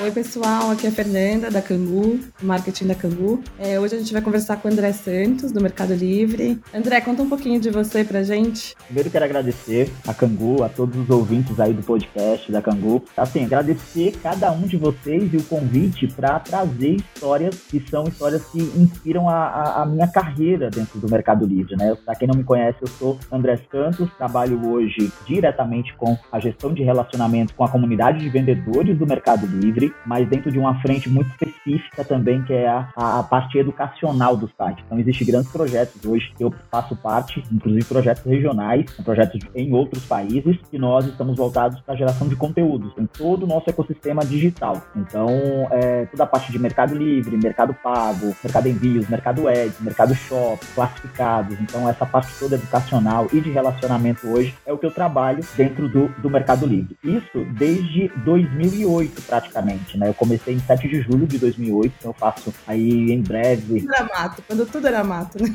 [0.00, 3.40] Oi, pessoal, aqui é a Fernanda da Cangu, marketing da Cangu.
[3.56, 6.60] É, hoje a gente vai conversar com o André Santos, do Mercado Livre.
[6.74, 8.74] André, conta um pouquinho de você pra gente.
[8.86, 13.04] Primeiro quero agradecer a Cangu, a todos os ouvintes aí do podcast da Cangu.
[13.16, 18.44] Assim, agradecer cada um de vocês e o convite para trazer histórias que são histórias
[18.46, 21.96] que inspiram a, a, a, minha carreira dentro do Mercado Livre, né?
[22.04, 26.74] Pra quem não me conhece, eu sou André Santos, trabalho hoje diretamente com a gestão
[26.74, 31.08] de relacionamento com a comunidade de vendedores do Mercado Livre mas dentro de uma frente
[31.08, 34.82] muito específica também, que é a, a, parte educacional do site.
[34.86, 40.04] Então, existem grandes projetos hoje que eu faço parte, inclusive projetos regionais, projetos em outros
[40.04, 44.24] países, que nós estamos voltados para a geração de conteúdos em todo o nosso ecossistema
[44.24, 44.82] digital.
[44.94, 45.28] Então,
[45.70, 50.64] é, toda a parte de mercado livre, mercado pago, mercado envios, mercado ads, mercado shop,
[50.74, 51.58] classificados.
[51.60, 55.88] Então, essa parte toda educacional e de relacionamento hoje é o que eu trabalho dentro
[55.88, 56.96] do, do mercado livre.
[57.02, 60.08] Isso desde 2008, praticamente né?
[60.08, 63.80] Eu comecei em 7 de julho de 2008, então eu faço aí em breve.
[63.80, 65.48] Tudo era mato, quando tudo era mato, né,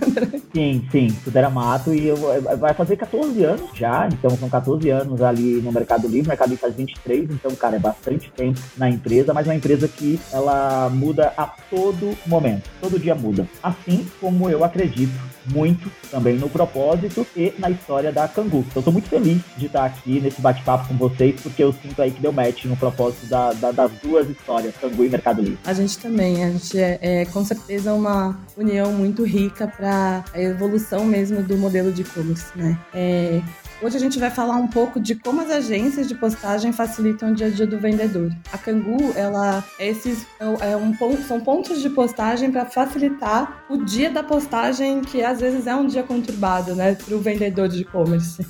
[0.54, 2.18] Sim, sim, tudo era mato e eu,
[2.58, 6.50] vai fazer 14 anos já, então são 14 anos ali no Mercado Livre, o Mercado
[6.50, 10.20] Livre faz 23, então, cara, é bastante tempo na empresa, mas é uma empresa que
[10.32, 13.48] ela muda a todo momento, todo dia muda.
[13.62, 15.14] Assim como eu acredito
[15.54, 18.66] muito também no propósito e na história da Cangu.
[18.70, 22.12] Então, estou muito feliz de estar aqui nesse bate-papo com vocês, porque eu sinto aí
[22.12, 25.60] que deu match no propósito da, da, das duas histórias, Cangu e Mercado Livre.
[25.66, 30.42] A gente também, a gente é, é com certeza uma união muito rica para a
[30.42, 32.78] evolução mesmo do modelo de e-commerce, né?
[32.94, 33.42] É,
[33.82, 37.34] Hoje a gente vai falar um pouco de como as agências de postagem facilitam o
[37.34, 38.30] dia a dia do vendedor.
[38.52, 40.28] A Cangu, ela é esses
[40.60, 40.94] é um,
[41.26, 45.88] são pontos de postagem para facilitar o dia da postagem, que às vezes é um
[45.88, 48.46] dia conturbado, né, para o vendedor de e-commerce.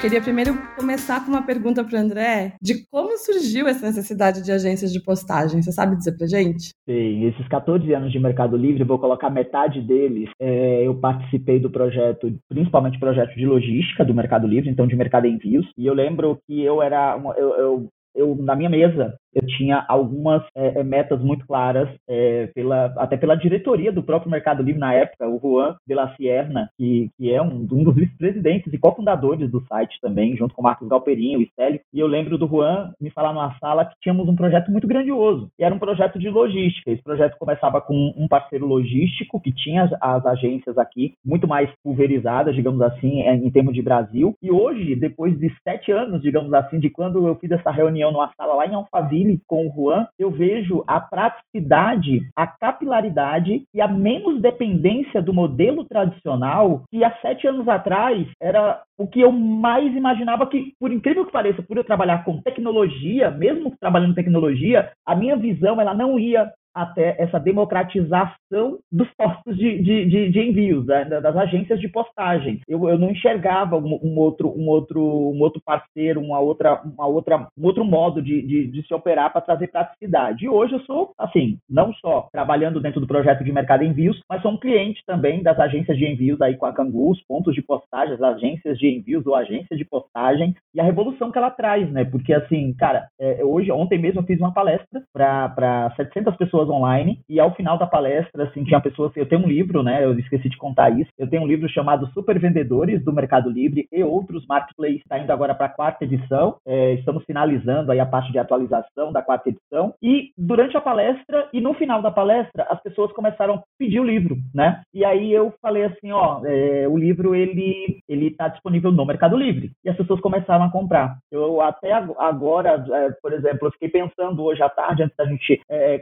[0.00, 4.90] Queria primeiro começar com uma pergunta para André de como surgiu essa necessidade de agências
[4.90, 5.60] de postagem.
[5.60, 6.70] Você sabe dizer para gente?
[6.88, 10.30] Sim, esses 14 anos de Mercado Livre, vou colocar metade deles.
[10.40, 15.26] É, eu participei do projeto, principalmente projeto de logística do Mercado Livre, então de mercado
[15.26, 15.66] envios.
[15.76, 20.42] E eu lembro que eu era, eu, eu eu, na minha mesa, eu tinha algumas
[20.54, 24.92] é, é, metas muito claras, é, pela, até pela diretoria do próprio Mercado Livre na
[24.92, 29.50] época, o Juan de la Sierna, que, que é um, um dos vice-presidentes e cofundadores
[29.50, 31.80] do site também, junto com o Marcos Galperin, o Estélio.
[31.92, 35.48] E eu lembro do Juan me falar numa sala que tínhamos um projeto muito grandioso,
[35.58, 36.90] e era um projeto de logística.
[36.90, 41.70] Esse projeto começava com um parceiro logístico, que tinha as, as agências aqui muito mais
[41.82, 44.34] pulverizadas, digamos assim, em, em termos de Brasil.
[44.42, 48.30] E hoje, depois de sete anos, digamos assim, de quando eu fiz essa reunião numa
[48.36, 53.88] sala lá em Alphaville, Com o Juan, eu vejo a praticidade, a capilaridade e a
[53.88, 59.94] menos dependência do modelo tradicional que há sete anos atrás era o que eu mais
[59.96, 64.92] imaginava que, por incrível que pareça, por eu trabalhar com tecnologia, mesmo trabalhando em tecnologia,
[65.06, 70.40] a minha visão ela não ia até essa democratização dos postos de, de, de, de
[70.40, 72.60] envios, né, das agências de postagem.
[72.68, 77.06] Eu, eu não enxergava um, um, outro, um, outro, um outro parceiro, uma outra, uma
[77.06, 80.44] outra, um outro modo de, de, de se operar para trazer praticidade.
[80.44, 84.42] E hoje eu sou, assim, não só trabalhando dentro do projeto de mercado envios, mas
[84.42, 87.62] sou um cliente também das agências de envios aí com a Cangu, os pontos de
[87.62, 91.90] postagem, as agências de envios ou agências de postagem e a revolução que ela traz,
[91.90, 92.04] né?
[92.04, 96.68] Porque, assim, cara, é, hoje, ontem mesmo eu fiz uma palestra para 700 pessoas pessoas
[96.68, 100.18] online e ao final da palestra, assim, tinha pessoas, eu tenho um livro, né, eu
[100.18, 104.02] esqueci de contar isso, eu tenho um livro chamado Super Vendedores do Mercado Livre e
[104.02, 108.32] outros marketplaces, está indo agora para a quarta edição, é, estamos finalizando aí a parte
[108.32, 112.80] de atualização da quarta edição e durante a palestra e no final da palestra, as
[112.82, 116.96] pessoas começaram a pedir o livro, né, e aí eu falei assim, ó, é, o
[116.96, 121.18] livro, ele ele está disponível no Mercado Livre e as pessoas começaram a comprar.
[121.30, 125.60] Eu até agora, é, por exemplo, eu fiquei pensando hoje à tarde, antes da gente
[125.68, 125.98] é,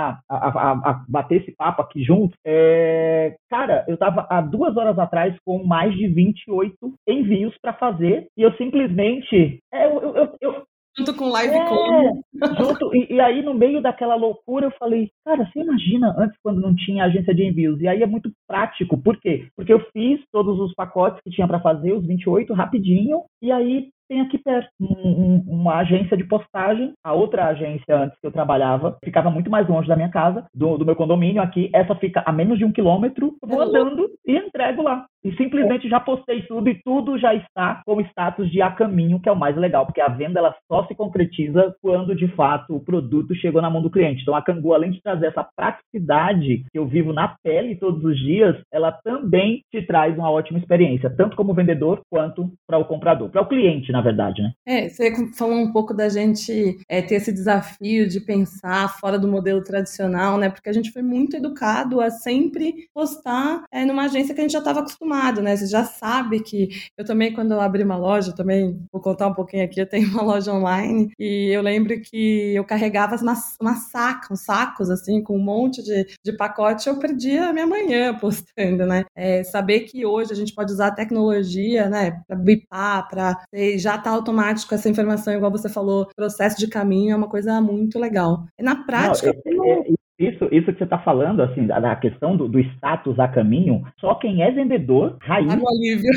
[0.00, 4.98] a, a, a, bater esse papo aqui junto, é, cara, eu estava há duas horas
[4.98, 6.74] atrás com mais de 28
[7.08, 9.58] envios para fazer e eu simplesmente.
[9.72, 10.62] É, eu, eu, eu,
[10.98, 15.48] Junto com live é, junto, e, e, aí, no meio daquela loucura, eu falei, cara,
[15.48, 17.80] você imagina antes quando não tinha agência de envios?
[17.80, 19.00] E aí é muito prático.
[19.00, 19.46] Por quê?
[19.56, 23.88] Porque eu fiz todos os pacotes que tinha para fazer, os 28, rapidinho, e aí
[24.10, 26.92] tem aqui perto um, uma agência de postagem.
[27.04, 30.76] A outra agência antes que eu trabalhava ficava muito mais longe da minha casa, do,
[30.76, 31.70] do meu condomínio aqui.
[31.72, 33.36] Essa fica a menos de um quilômetro.
[33.40, 35.06] Eu vou andando e entrego lá.
[35.24, 39.28] E simplesmente já postei tudo e tudo já está com status de a caminho, que
[39.28, 42.80] é o mais legal, porque a venda ela só se concretiza quando de fato o
[42.80, 44.22] produto chegou na mão do cliente.
[44.22, 48.18] Então a Cangu, além de trazer essa praticidade que eu vivo na pele todos os
[48.18, 53.30] dias, ela também te traz uma ótima experiência, tanto como vendedor quanto para o comprador,
[53.30, 54.52] para o cliente, na verdade, né?
[54.66, 59.28] É, você falou um pouco da gente é, ter esse desafio de pensar fora do
[59.28, 60.48] modelo tradicional, né?
[60.48, 64.52] Porque a gente foi muito educado a sempre postar é, numa agência que a gente
[64.52, 65.09] já estava acostumado,
[65.42, 65.56] né?
[65.56, 69.34] Você já sabe que eu também, quando eu abri uma loja, também vou contar um
[69.34, 73.90] pouquinho aqui, eu tenho uma loja online e eu lembro que eu carregava umas, umas
[73.90, 78.14] sacas, uns sacos, assim, com um monte de, de pacote, eu perdia a minha manhã
[78.14, 79.04] postando, né?
[79.14, 83.36] É, saber que hoje a gente pode usar a tecnologia, né, para bipar, para
[83.76, 87.98] já tá automático essa informação, igual você falou, processo de caminho é uma coisa muito
[87.98, 88.44] legal.
[88.58, 91.96] E na prática, Não, é, é, isso, isso que você está falando, assim, da, da
[91.96, 95.48] questão do, do, status a caminho, só quem é vendedor, raiz.
[95.50, 96.12] Sabe o alívio.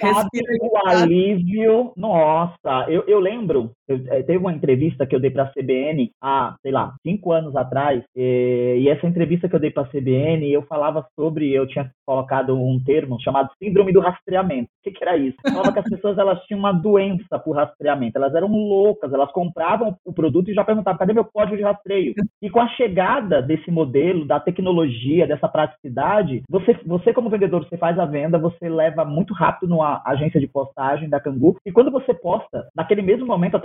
[0.00, 1.92] Sabe o alívio.
[1.96, 6.10] Nossa, eu, eu lembro, eu, eh, teve uma entrevista que eu dei para a CBN
[6.22, 9.88] há, sei lá, cinco anos atrás, e, e essa entrevista que eu dei para a
[9.88, 14.68] CBN, eu falava sobre, eu tinha colocado um termo chamado síndrome do rastreamento.
[14.80, 15.36] O que, que era isso?
[15.44, 19.30] Eu falava que as pessoas elas tinham uma doença por rastreamento, elas eram loucas, elas
[19.32, 22.14] compravam o produto e já perguntavam, cadê meu código de rastreio?
[22.42, 27.76] E com a chegada desse modelo, da tecnologia, dessa praticidade, você, você como vendedor, você
[27.76, 31.90] faz a venda, você leva muito rápido numa agência de postagem da Cangu, e quando
[31.90, 33.60] você posta, naquele mesmo momento, a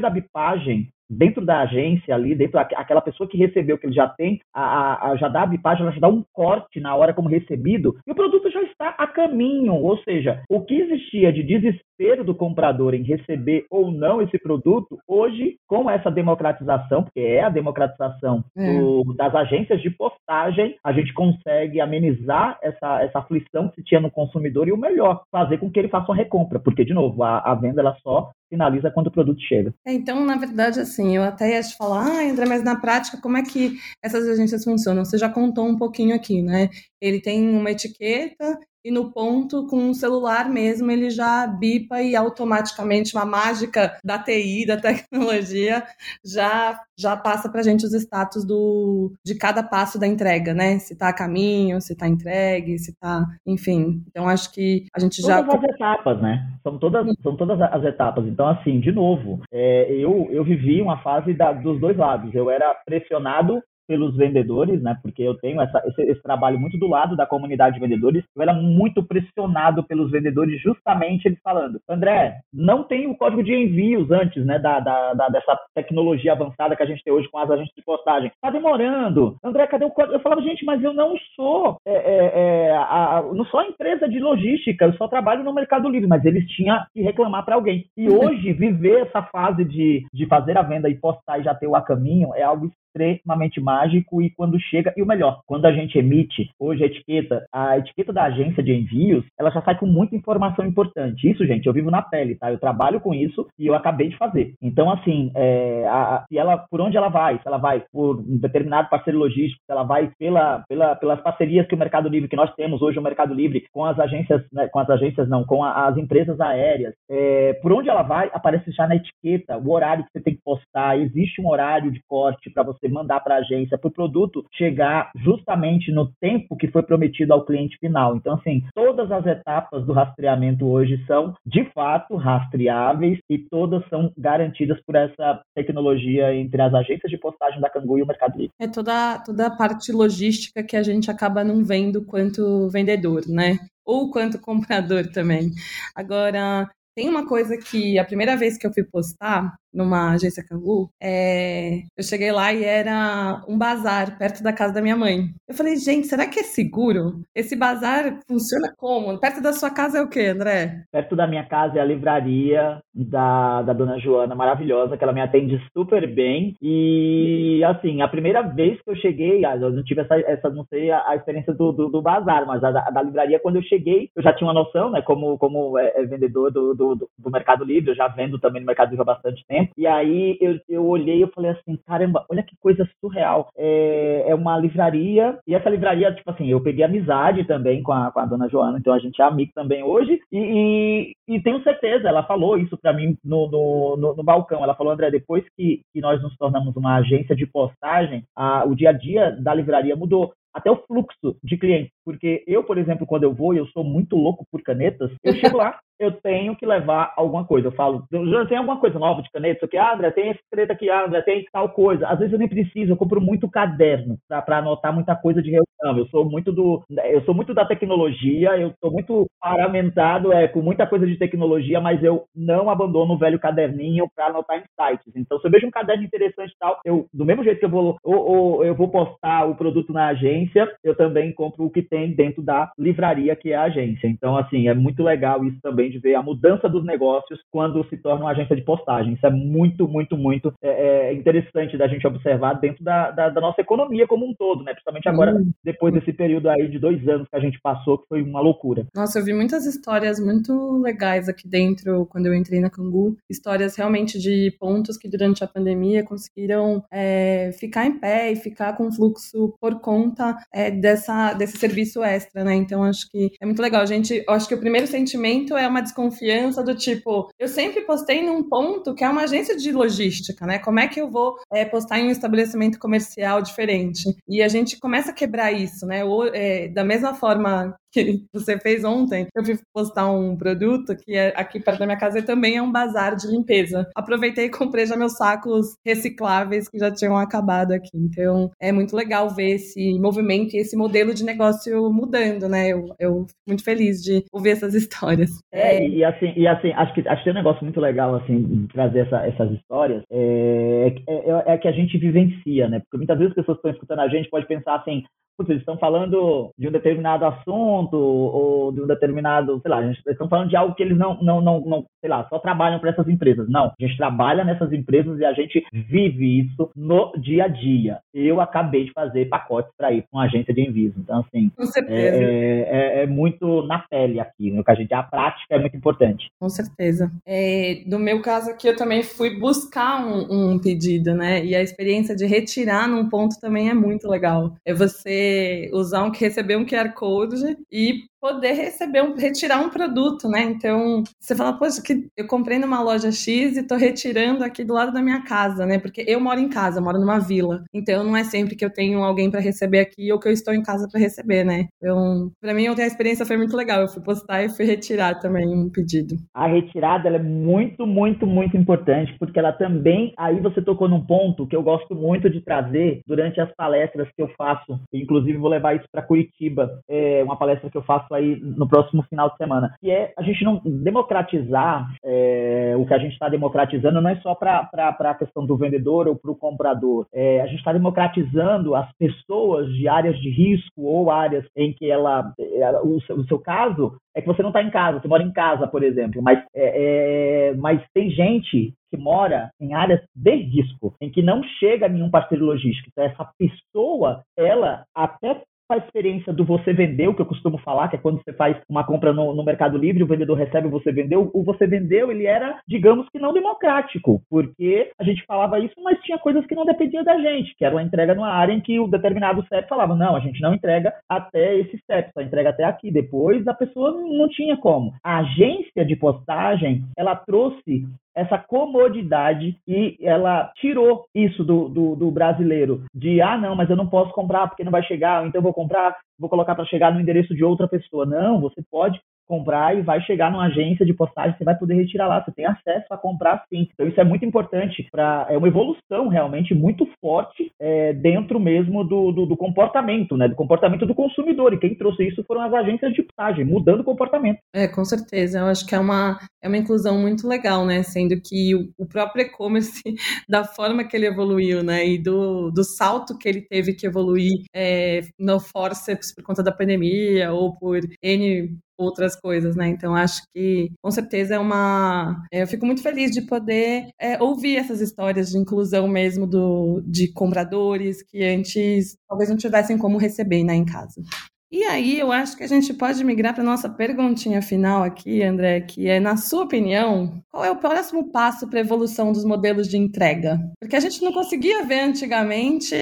[0.00, 4.40] da bipagem dentro da agência ali, dentro daquela pessoa que recebeu, que ele já tem,
[4.54, 7.96] a, a, já dá a bipagem, ela já dá um corte na hora como recebido,
[8.06, 9.74] e o produto já está a caminho.
[9.74, 14.98] Ou seja, o que existia de desespero do comprador em receber ou não esse produto,
[15.06, 18.78] hoje, com essa democratização, porque é a democratização é.
[18.78, 24.00] do, das agências de postagem, a gente consegue amenizar essa, essa aflição que se tinha
[24.00, 27.22] no consumidor e o melhor, fazer com que ele faça uma recompra, porque, de novo,
[27.22, 29.72] a, a venda ela só finaliza quando o produto chega.
[29.86, 33.18] É, então, na verdade, assim, eu até ia te falar, ah, André, mas na prática,
[33.20, 35.04] como é que essas agências funcionam?
[35.04, 36.68] Você já contou um pouquinho aqui, né?
[37.00, 42.16] Ele tem uma etiqueta e no ponto, com o celular mesmo, ele já bipa e
[42.16, 45.84] automaticamente uma mágica da TI, da tecnologia,
[46.24, 50.78] já já passa para a gente os status do, de cada passo da entrega, né?
[50.78, 54.02] Se está a caminho, se está entregue, se está, enfim.
[54.08, 56.50] Então acho que a gente todas já todas as etapas, né?
[56.62, 58.26] São todas são todas as etapas.
[58.26, 62.34] Então assim, de novo, é, eu eu vivi uma fase da, dos dois lados.
[62.34, 64.96] Eu era pressionado pelos vendedores, né?
[65.02, 68.22] Porque eu tenho essa, esse, esse, trabalho muito do lado da comunidade de vendedores.
[68.36, 73.54] Eu era muito pressionado pelos vendedores, justamente eles falando, André, não tem o código de
[73.54, 74.58] envios antes, né?
[74.58, 77.82] Da, da, da, dessa tecnologia avançada que a gente tem hoje com as agências de
[77.82, 78.30] postagem.
[78.42, 79.36] Tá demorando.
[79.42, 80.14] André, cadê o código?
[80.14, 84.18] Eu falava, gente, mas eu não sou, é, é, é, a, não sou empresa de
[84.18, 87.86] logística, eu só trabalho no Mercado Livre, mas eles tinham que reclamar para alguém.
[87.96, 91.66] E hoje, viver essa fase de, de fazer a venda e postar e já ter
[91.66, 95.72] o a caminho é algo extremamente mágico e quando chega, e o melhor, quando a
[95.72, 99.86] gente emite hoje a etiqueta, a etiqueta da agência de envios, ela já sai com
[99.86, 101.30] muita informação importante.
[101.30, 102.50] Isso, gente, eu vivo na pele, tá?
[102.50, 104.54] Eu trabalho com isso e eu acabei de fazer.
[104.62, 107.38] Então, assim, é, a, se ela, por onde ela vai?
[107.38, 111.66] Se ela vai por um determinado parceiro logístico, se ela vai pela, pela, pelas parcerias
[111.66, 114.68] que o Mercado Livre, que nós temos hoje o Mercado Livre, com as agências, né,
[114.68, 118.70] com as agências não, com a, as empresas aéreas, é, por onde ela vai, aparece
[118.72, 122.50] já na etiqueta o horário que você tem que postar, existe um horário de corte
[122.50, 126.82] para você mandar para a agência, para o produto chegar justamente no tempo que foi
[126.82, 128.16] prometido ao cliente final.
[128.16, 134.12] Então, assim, todas as etapas do rastreamento hoje são, de fato, rastreáveis e todas são
[134.16, 138.52] garantidas por essa tecnologia entre as agências de postagem da Cangu e o Mercado Livre.
[138.60, 143.58] É toda, toda a parte logística que a gente acaba não vendo quanto vendedor, né?
[143.84, 145.50] Ou quanto comprador também.
[145.96, 150.90] Agora, tem uma coisa que a primeira vez que eu fui postar, numa agência Cangu,
[151.00, 155.28] é, eu cheguei lá e era um bazar perto da casa da minha mãe.
[155.46, 157.20] Eu falei, gente, será que é seguro?
[157.34, 159.18] Esse bazar funciona como?
[159.18, 160.84] Perto da sua casa é o quê, André?
[160.90, 165.20] Perto da minha casa é a livraria da, da dona Joana, maravilhosa, que ela me
[165.20, 166.54] atende super bem.
[166.60, 170.90] E, assim, a primeira vez que eu cheguei, eu não tive essa, essa não sei,
[170.90, 174.22] a, a experiência do, do, do, bazar, mas a, da livraria, quando eu cheguei, eu
[174.22, 177.90] já tinha uma noção, né, como, como é, é vendedor do, do, do Mercado Livre,
[177.90, 179.72] eu já vendo também no Mercado Livre há bastante tempo tempo.
[179.76, 183.50] E aí eu, eu olhei e falei assim, caramba, olha que coisa surreal.
[183.56, 188.10] É, é uma livraria, e essa livraria, tipo assim, eu peguei amizade também com a,
[188.10, 191.62] com a dona Joana, então a gente é amigo também hoje, e, e, e tenho
[191.62, 194.62] certeza, ela falou isso para mim no, no, no, no, balcão.
[194.62, 198.74] Ela falou, André, depois que, que nós nos tornamos uma agência de postagem, a, o
[198.74, 201.92] dia a dia da livraria mudou até o fluxo de clientes.
[202.04, 205.34] Porque eu, por exemplo, quando eu vou e eu sou muito louco por canetas, eu
[205.34, 207.68] chego lá, eu tenho que levar alguma coisa.
[207.68, 210.72] Eu falo, já tem alguma coisa nova de caneta, isso ah, André, tem esse caneta
[210.72, 212.06] aqui, ah, André, tem tal coisa.
[212.06, 215.98] Às vezes eu nem preciso, eu compro muito caderno para anotar muita coisa de reunião.
[215.98, 220.60] Eu sou muito do, eu sou muito da tecnologia, eu sou muito paramentado é, com
[220.60, 225.12] muita coisa de tecnologia, mas eu não abandono o velho caderninho para anotar insights.
[225.16, 227.70] Então, se eu vejo um caderno interessante e tal, eu, do mesmo jeito que eu
[227.70, 231.82] vou, ou, ou, eu vou postar o produto na agência, eu também compro o que
[231.82, 234.06] tem dentro da livraria que é a agência.
[234.06, 237.96] Então, assim, é muito legal isso também de ver a mudança dos negócios quando se
[237.96, 239.14] torna uma agência de postagem.
[239.14, 243.40] Isso é muito, muito, muito é, é interessante da gente observar dentro da, da, da,
[243.40, 244.72] nossa economia como um todo, né?
[244.72, 245.50] Principalmente agora, uhum.
[245.64, 248.86] depois desse período aí de dois anos que a gente passou, que foi uma loucura.
[248.94, 253.16] Nossa, eu vi muitas histórias muito legais aqui dentro quando eu entrei na Cangu.
[253.30, 258.76] Histórias realmente de pontos que durante a pandemia conseguiram é, ficar em pé e ficar
[258.76, 262.54] com fluxo por conta é, dessa, desse serviço extra, né?
[262.54, 263.82] Então acho que é muito legal.
[263.82, 267.82] A gente, acho que o primeiro sentimento é uma uma desconfiança do tipo, eu sempre
[267.82, 270.58] postei num ponto que é uma agência de logística, né?
[270.58, 274.04] Como é que eu vou é, postar em um estabelecimento comercial diferente?
[274.28, 276.04] E a gente começa a quebrar isso, né?
[276.04, 281.14] Ou, é, da mesma forma que você fez ontem, eu fui postar um produto que
[281.14, 283.88] é aqui perto da minha casa e também é um bazar de limpeza.
[283.94, 287.90] Aproveitei e comprei já meus sacos recicláveis que já tinham acabado aqui.
[287.94, 292.68] Então é muito legal ver esse movimento e esse modelo de negócio mudando, né?
[292.68, 295.30] Eu, eu fico muito feliz de ouvir essas histórias.
[295.52, 298.66] É, e assim, e assim acho que acho que tem um negócio muito legal assim
[298.72, 302.80] trazer essa, essas histórias é, é, é, é que a gente vivencia, né?
[302.80, 305.04] Porque muitas vezes as pessoas estão escutando a gente pode pensar assim,
[305.38, 309.96] putz, eles estão falando de um determinado assunto ou de um determinado, sei lá, eles
[310.04, 312.90] estão falando de algo que eles não, não, não, não sei lá, só trabalham para
[312.90, 313.48] essas empresas.
[313.48, 318.00] Não, a gente trabalha nessas empresas e a gente vive isso no dia a dia.
[318.12, 320.94] Eu acabei de fazer pacotes para ir para uma agência de envios.
[320.98, 322.16] Então, assim, Com certeza.
[322.16, 325.76] É, é, é, muito na pele aqui, no que a gente, a prática é muito
[325.76, 326.28] importante.
[326.40, 327.10] Com certeza.
[327.24, 331.44] É, no meu caso aqui, eu também fui buscar um, um pedido, né?
[331.44, 334.54] E a experiência de retirar num ponto também é muito legal.
[334.64, 335.27] É você
[335.72, 340.42] usar um receber um QR Code e poder receber um, retirar um produto, né?
[340.42, 344.74] Então, você fala, poxa, que eu comprei numa loja X e tô retirando aqui do
[344.74, 345.78] lado da minha casa, né?
[345.78, 347.62] Porque eu moro em casa, moro numa vila.
[347.72, 350.52] Então, não é sempre que eu tenho alguém para receber aqui ou que eu estou
[350.52, 351.66] em casa para receber, né?
[351.76, 353.80] Então, para mim, ontem a experiência foi muito legal.
[353.80, 356.16] Eu fui postar e fui retirar também um pedido.
[356.34, 361.46] A retirada é muito, muito, muito importante, porque ela também, aí você tocou num ponto
[361.46, 364.78] que eu gosto muito de trazer durante as palestras que eu faço.
[364.92, 369.02] Inclusive, vou levar isso para Curitiba, é uma palestra que eu faço aí no próximo
[369.04, 373.28] final de semana, que é a gente não democratizar é, o que a gente está
[373.28, 377.06] democratizando não é só para a questão do vendedor ou para o comprador.
[377.12, 381.90] É, a gente está democratizando as pessoas de áreas de risco ou áreas em que
[381.90, 385.08] ela, ela o, seu, o seu caso é que você não está em casa, você
[385.08, 390.00] mora em casa, por exemplo, mas, é, é, mas tem gente que mora em áreas
[390.14, 392.88] de risco, em que não chega nenhum parceiro logístico.
[392.90, 397.88] Então, essa pessoa, ela até a experiência do você vender, o que eu costumo falar,
[397.88, 400.90] que é quando você faz uma compra no, no Mercado Livre, o vendedor recebe, você
[400.90, 401.30] vendeu.
[401.34, 406.00] O você vendeu, ele era, digamos que não democrático, porque a gente falava isso, mas
[406.00, 408.80] tinha coisas que não dependiam da gente, que era uma entrega numa área em que
[408.80, 412.64] o determinado CEP falava, não, a gente não entrega até esse CEP, só entrega até
[412.64, 412.90] aqui.
[412.90, 414.94] Depois a pessoa não tinha como.
[415.04, 417.86] A agência de postagem, ela trouxe
[418.18, 423.76] essa comodidade e ela tirou isso do, do, do, brasileiro de ah não, mas eu
[423.76, 426.92] não posso comprar porque não vai chegar, então eu vou comprar, vou colocar para chegar
[426.92, 428.04] no endereço de outra pessoa.
[428.04, 432.08] Não, você pode comprar e vai chegar numa agência de postagem, você vai poder retirar
[432.08, 433.68] lá, você tem acesso a comprar sim.
[433.72, 438.82] Então isso é muito importante para é uma evolução realmente muito forte é, dentro mesmo
[438.82, 441.52] do, do, do, comportamento, né, do comportamento do consumidor.
[441.52, 444.38] E quem trouxe isso foram as agências de postagem, mudando o comportamento.
[444.54, 445.40] É, com certeza.
[445.40, 448.86] Eu acho que é uma é uma inclusão muito legal, né, sendo que o, o
[448.86, 449.82] próprio e-commerce
[450.28, 454.44] da forma que ele evoluiu, né, e do, do salto que ele teve que evoluir
[454.54, 459.68] é, no forceps por conta da pandemia ou por N outras coisas, né?
[459.68, 462.24] Então acho que com certeza é uma.
[462.32, 466.80] É, eu fico muito feliz de poder é, ouvir essas histórias de inclusão mesmo do,
[466.86, 471.02] de compradores que antes talvez não tivessem como receber né, em casa.
[471.50, 475.62] E aí eu acho que a gente pode migrar para nossa perguntinha final aqui, André,
[475.62, 479.66] que é, na sua opinião, qual é o próximo passo para a evolução dos modelos
[479.66, 480.38] de entrega?
[480.60, 482.74] Porque a gente não conseguia ver antigamente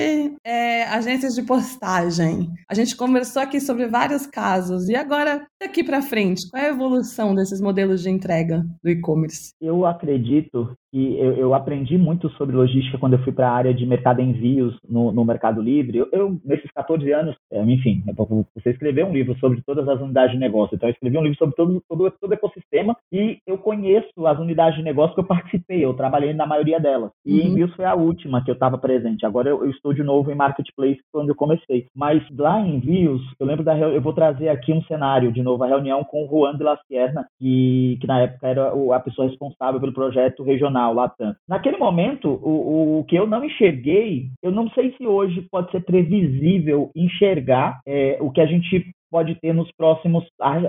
[0.44, 2.50] é, agências de postagem.
[2.68, 4.88] A gente conversou aqui sobre vários casos.
[4.88, 9.52] E agora, daqui para frente, qual é a evolução desses modelos de entrega do e-commerce?
[9.60, 13.74] Eu acredito que eu, eu, aprendi muito sobre logística quando eu fui para a área
[13.74, 15.98] de mercado envios no, no Mercado Livre.
[15.98, 18.02] Eu, eu, nesses 14 anos, é, enfim,
[18.56, 20.74] você escreveu um livro sobre todas as unidades de negócio.
[20.74, 24.38] Então, eu escrevi um livro sobre todo, todo, todo o ecossistema e eu conheço as
[24.38, 25.84] unidades de negócio que eu participei.
[25.84, 27.10] Eu trabalhei na maioria delas.
[27.24, 27.46] E uhum.
[27.48, 29.26] envios foi a última que eu estava presente.
[29.26, 31.86] Agora eu, eu, estou de novo em marketplace quando eu comecei.
[31.94, 35.62] Mas lá em envios, eu lembro da eu vou trazer aqui um cenário de novo,
[35.62, 39.28] a reunião com o Juan de la Sierra, que, que na época era a pessoa
[39.28, 41.34] responsável pelo projeto regional Latam.
[41.46, 45.80] Naquele momento, o, o que eu não enxerguei, eu não sei se hoje pode ser
[45.80, 50.24] previsível enxergar é, o que a gente pode ter nos próximos.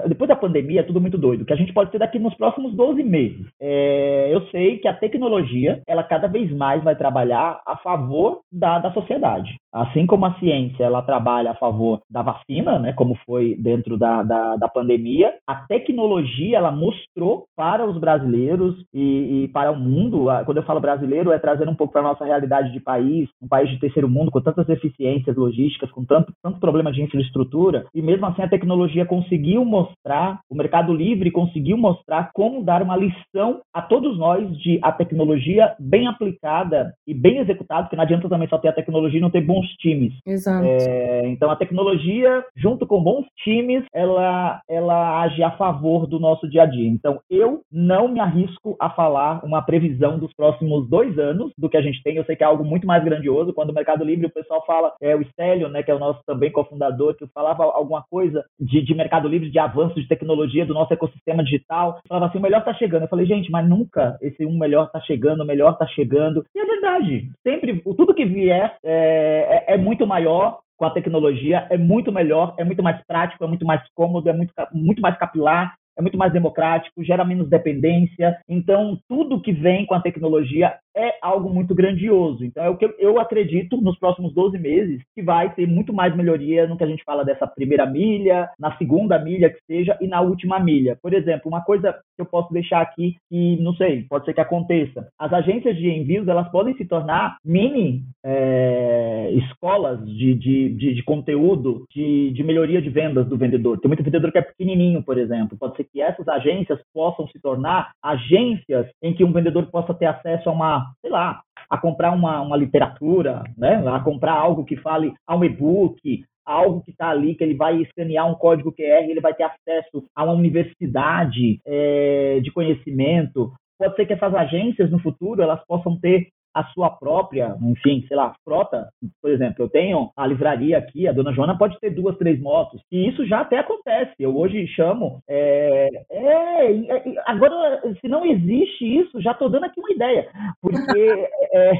[0.07, 1.45] Depois da pandemia, é tudo muito doido.
[1.45, 3.45] que a gente pode ter daqui nos próximos 12 meses.
[3.59, 8.79] É, eu sei que a tecnologia, ela cada vez mais vai trabalhar a favor da,
[8.79, 9.55] da sociedade.
[9.73, 14.23] Assim como a ciência, ela trabalha a favor da vacina, né, como foi dentro da,
[14.23, 20.27] da, da pandemia, a tecnologia, ela mostrou para os brasileiros e, e para o mundo,
[20.45, 23.47] quando eu falo brasileiro, é trazer um pouco para a nossa realidade de país, um
[23.47, 28.01] país de terceiro mundo, com tantas deficiências logísticas, com tanto, tanto problema de infraestrutura, e
[28.01, 33.61] mesmo assim a tecnologia conseguiu mostrar, o Mercado Livre conseguiu mostrar como dar uma lição
[33.73, 38.47] a todos nós de a tecnologia bem aplicada e bem executada, porque não adianta também
[38.47, 40.13] só ter a tecnologia e não ter bons times.
[40.25, 40.65] Exato.
[40.65, 46.47] É, então a tecnologia, junto com bons times, ela, ela age a favor do nosso
[46.49, 46.87] dia a dia.
[46.87, 51.77] Então eu não me arrisco a falar uma previsão dos próximos dois anos do que
[51.77, 52.15] a gente tem.
[52.15, 53.53] Eu sei que é algo muito mais grandioso.
[53.53, 56.21] Quando o Mercado Livre, o pessoal fala, é o Stélio, né, que é o nosso
[56.25, 60.73] também cofundador, que falava alguma coisa de, de Mercado Livre, de avanço de tecnologia do
[60.73, 61.99] nosso ecossistema digital.
[62.07, 63.03] Falava assim, o melhor está chegando.
[63.03, 66.45] Eu falei, gente, mas nunca esse um melhor está chegando, o melhor está chegando.
[66.55, 67.29] E é verdade.
[67.43, 72.53] Sempre, tudo que vier é, é, é muito maior com a tecnologia, é muito melhor,
[72.57, 76.17] é muito mais prático, é muito mais cômodo, é muito, muito mais capilar, é muito
[76.17, 78.37] mais democrático, gera menos dependência.
[78.47, 82.43] Então, tudo que vem com a tecnologia é algo muito grandioso.
[82.43, 86.15] Então, é o que eu acredito nos próximos 12 meses que vai ter muito mais
[86.15, 90.07] melhoria no que a gente fala dessa primeira milha, na segunda milha que seja e
[90.07, 90.97] na última milha.
[91.01, 94.41] Por exemplo, uma coisa que eu posso deixar aqui que, não sei, pode ser que
[94.41, 95.07] aconteça.
[95.19, 101.03] As agências de envios, elas podem se tornar mini é, escolas de, de, de, de
[101.03, 103.79] conteúdo de, de melhoria de vendas do vendedor.
[103.79, 105.57] Tem muito vendedor que é pequenininho, por exemplo.
[105.57, 110.05] Pode ser que essas agências possam se tornar agências em que um vendedor possa ter
[110.05, 113.83] acesso a uma, sei lá, a comprar uma, uma literatura, né?
[113.87, 117.81] a comprar algo que fale a um e-book, algo que está ali, que ele vai
[117.81, 123.51] escanear um código QR, ele vai ter acesso a uma universidade é, de conhecimento.
[123.77, 128.17] Pode ser que essas agências no futuro elas possam ter a sua própria, enfim, sei
[128.17, 128.89] lá, frota.
[129.21, 132.81] Por exemplo, eu tenho a livraria aqui, a dona Joana pode ter duas, três motos,
[132.91, 134.13] e isso já até acontece.
[134.19, 135.21] Eu hoje chamo.
[135.29, 140.27] É, é, é agora, se não existe isso, já estou dando aqui uma ideia,
[140.59, 141.71] porque é,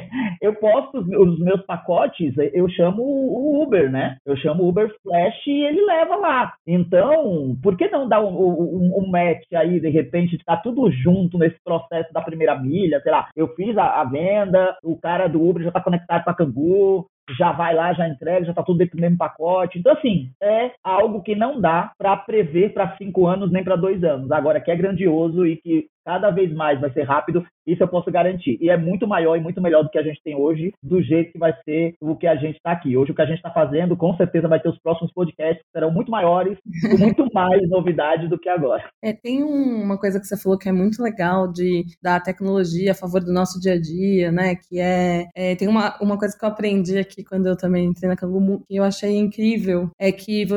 [0.42, 4.18] eu posto os meus pacotes, eu chamo o Uber, né?
[4.26, 6.54] Eu chamo o Uber Flash e ele leva lá.
[6.68, 11.38] Então, por que não dar um, um, um match aí, de repente, está tudo junto
[11.40, 15.41] nesse processo da primeira milha, sei lá, eu fiz a, a venda, o cara do
[15.41, 18.97] Uber já está conectado para Cangu, já vai lá, já entrega, já está tudo dentro
[18.97, 19.80] do mesmo pacote.
[19.80, 24.03] Então, assim, é algo que não dá para prever para cinco anos nem para dois
[24.03, 24.32] anos.
[24.32, 28.10] Agora, que é grandioso e que cada vez mais vai ser rápido, isso eu posso
[28.10, 28.58] garantir.
[28.62, 31.34] E é muito maior e muito melhor do que a gente tem hoje, do jeito
[31.34, 32.96] que vai ser o que a gente está aqui.
[32.96, 35.72] Hoje, o que a gente está fazendo, com certeza vai ter os próximos podcasts que
[35.74, 36.58] serão muito maiores,
[36.89, 38.89] com muito mais novidades do que agora.
[39.04, 42.96] É, tem uma coisa que você falou que é muito legal de da tecnologia a
[42.96, 44.56] favor do nosso dia a dia, né?
[44.56, 48.10] Que é, é tem uma, uma coisa que eu aprendi aqui quando eu também entrei
[48.10, 50.48] na Kangu, que eu achei incrível, é que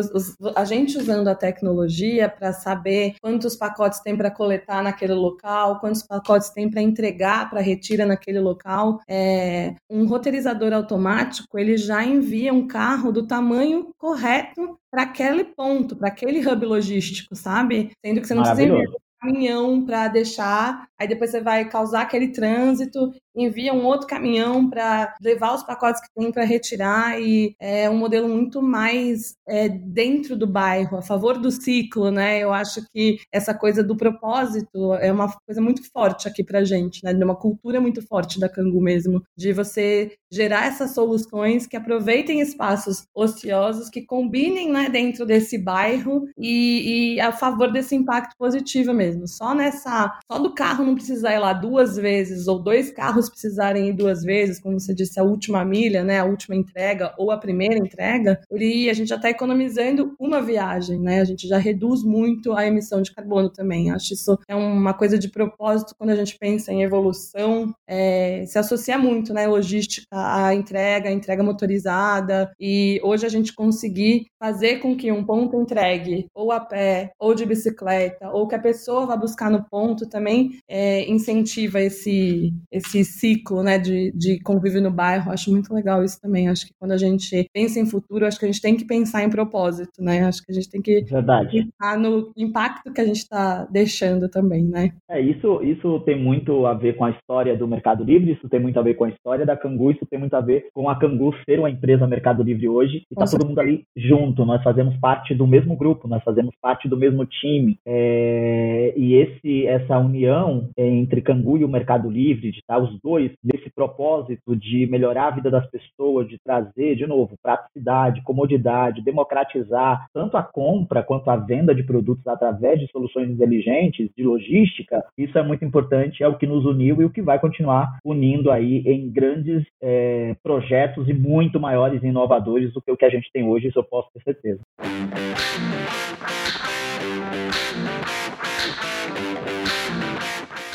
[0.55, 5.81] a gente usando a tecnologia para saber quantos pacotes tem para coletar naquele local local,
[5.81, 9.01] quantos pacotes tem para entregar para retira naquele local.
[9.09, 15.97] É, um roteirizador automático ele já envia um carro do tamanho correto para aquele ponto,
[15.97, 17.93] para aquele hub logístico, sabe?
[18.05, 22.29] Sendo que você não precisa enviar caminhão para deixar aí depois você vai causar aquele
[22.29, 27.89] trânsito, envia um outro caminhão para levar os pacotes que tem para retirar e é
[27.89, 32.39] um modelo muito mais é, dentro do bairro, a favor do ciclo, né?
[32.39, 37.03] Eu acho que essa coisa do propósito é uma coisa muito forte aqui para gente,
[37.03, 37.15] né?
[37.15, 42.41] De uma cultura muito forte da Cangu mesmo, de você gerar essas soluções que aproveitem
[42.41, 48.93] espaços ociosos, que combinem né, dentro desse bairro e, e a favor desse impacto positivo
[48.93, 49.27] mesmo.
[49.27, 53.89] Só nessa, só do carro não precisar ir lá duas vezes ou dois carros precisarem
[53.89, 57.39] ir duas vezes, como você disse, a última milha, né, a última entrega ou a
[57.39, 61.21] primeira entrega, ele, a gente já está economizando uma viagem, né?
[61.21, 63.91] A gente já reduz muito a emissão de carbono também.
[63.91, 68.59] Acho isso é uma coisa de propósito quando a gente pensa em evolução, é, se
[68.59, 69.47] associa muito, né?
[69.47, 75.25] Logística a entrega, a entrega motorizada, e hoje a gente conseguir fazer com que um
[75.25, 79.65] ponto entregue ou a pé, ou de bicicleta, ou que a pessoa vá buscar no
[79.69, 85.31] ponto também é, incentiva esse, esse ciclo né, de, de convívio no bairro.
[85.31, 86.49] Acho muito legal isso também.
[86.49, 89.23] Acho que quando a gente pensa em futuro, acho que a gente tem que pensar
[89.23, 90.25] em propósito, né?
[90.25, 91.65] Acho que a gente tem que Verdade.
[91.65, 94.93] pensar no impacto que a gente está deixando também, né?
[95.09, 98.61] É, isso, isso tem muito a ver com a história do Mercado Livre, isso tem
[98.61, 100.99] muito a ver com a história da Cangu, isso tem muito a ver com a
[100.99, 104.97] Cangu ser uma empresa Mercado Livre hoje e tá todo mundo ali junto, nós fazemos
[104.99, 107.79] parte do mesmo grupo, nós fazemos parte do mesmo time.
[107.87, 113.33] É, e esse, essa união entre Cangu e o Mercado Livre, de estar os dois
[113.43, 120.07] nesse propósito de melhorar a vida das pessoas, de trazer, de novo, praticidade, comodidade, democratizar
[120.13, 125.39] tanto a compra quanto a venda de produtos através de soluções inteligentes, de logística, isso
[125.39, 128.83] é muito importante, é o que nos uniu e o que vai continuar unindo aí
[128.87, 133.31] em grandes é, projetos e muito maiores e inovadores do que o que a gente
[133.33, 134.61] tem hoje, isso eu posso ter certeza.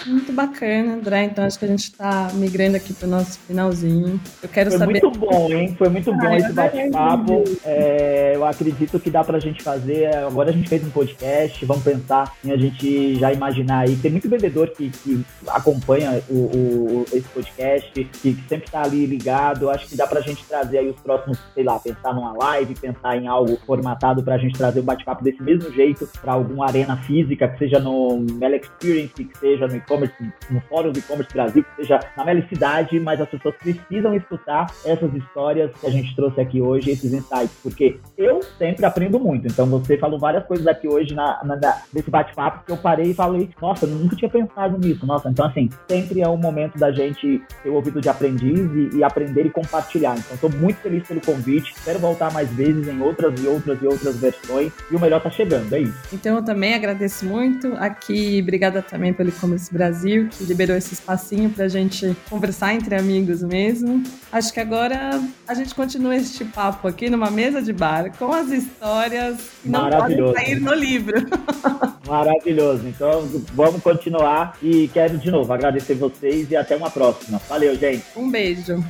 [0.06, 1.24] Muito bacana, André.
[1.24, 4.20] Então acho que a gente está migrando aqui para o nosso finalzinho.
[4.42, 5.02] Eu quero Foi saber.
[5.02, 5.76] muito bom, hein?
[5.78, 7.44] Foi muito bom esse bate-papo.
[7.64, 10.16] É, eu acredito que dá para a gente fazer.
[10.16, 13.96] Agora a gente fez um podcast, vamos pensar em a gente já imaginar aí.
[13.96, 19.06] Tem muito vendedor que, que acompanha o, o, esse podcast, que, que sempre está ali
[19.06, 19.64] ligado.
[19.64, 22.34] Eu acho que dá para a gente trazer aí os próximos, sei lá, pensar numa
[22.34, 26.34] live, pensar em algo formatado para a gente trazer o bate-papo desse mesmo jeito para
[26.34, 30.16] alguma arena física, que seja no Mel Experience, que seja no e-commerce,
[30.50, 35.14] no Fórum do E-Commerce Brasil, que seja na Melicidade, mas as pessoas precisam escutar essas
[35.14, 39.48] histórias que a gente trouxe aqui hoje, esses insights, porque eu sempre aprendo muito.
[39.48, 41.56] Então você falou várias coisas aqui hoje na, na
[41.94, 45.06] nesse bate-papo que eu parei e falei, nossa, eu nunca tinha pensado nisso.
[45.06, 48.60] Nossa, então assim, sempre é o momento da gente ter o ouvido de aprendiz
[48.94, 50.16] e, e aprender e compartilhar.
[50.18, 53.88] Então estou muito feliz pelo convite, espero voltar mais vezes em outras e outras e
[53.88, 55.98] outras versões e o melhor tá chegando, é isso.
[56.14, 61.50] Então eu também agradeço muito aqui, obrigada também pelo E-Commerce Brasil, que liberou esse espacinho
[61.50, 64.02] para a gente conversar entre amigos mesmo.
[64.32, 68.50] Acho que agora a gente continua este papo aqui numa mesa de bar com as
[68.50, 71.16] histórias que não podem sair no livro.
[72.08, 72.88] Maravilhoso.
[72.88, 77.40] Então vamos continuar e quero de novo agradecer vocês e até uma próxima.
[77.48, 78.04] Valeu, gente.
[78.16, 78.84] Um beijo.